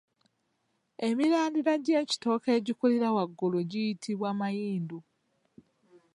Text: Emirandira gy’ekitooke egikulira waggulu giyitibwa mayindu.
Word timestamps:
Emirandira 1.07 1.73
gy’ekitooke 1.85 2.49
egikulira 2.57 3.07
waggulu 3.15 3.59
giyitibwa 3.69 4.29
mayindu. 4.39 4.99